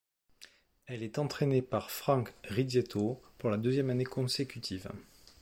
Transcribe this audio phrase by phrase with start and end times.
[0.87, 4.89] Elle est entraînée par Franck Rizzetto pour la deuxième année consécutive.